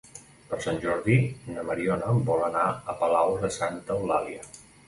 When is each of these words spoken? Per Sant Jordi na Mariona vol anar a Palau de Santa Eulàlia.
Per 0.51 0.57
Sant 0.65 0.79
Jordi 0.85 1.17
na 1.57 1.65
Mariona 1.69 2.15
vol 2.31 2.43
anar 2.49 2.65
a 2.95 2.99
Palau 3.05 3.39
de 3.45 3.55
Santa 3.61 3.99
Eulàlia. 4.01 4.53